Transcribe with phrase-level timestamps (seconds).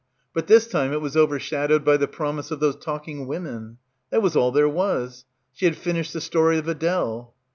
[0.33, 3.77] But this time it was overshadowed by the promise of those talking women.
[4.09, 5.25] That was all there was.
[5.53, 7.35] She had finished the story of Adele.